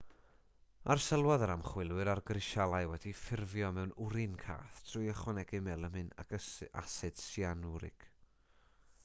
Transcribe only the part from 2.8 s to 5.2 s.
wedi'u ffurfio mewn wrin cath trwy